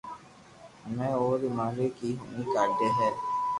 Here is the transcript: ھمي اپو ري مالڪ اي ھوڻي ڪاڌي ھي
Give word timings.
ھمي 0.83 1.07
اپو 1.17 1.31
ري 1.41 1.49
مالڪ 1.57 1.93
اي 2.03 2.09
ھوڻي 2.19 2.43
ڪاڌي 2.53 2.87
ھي 2.97 3.09